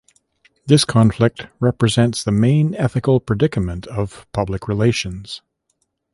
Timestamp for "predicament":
3.19-3.85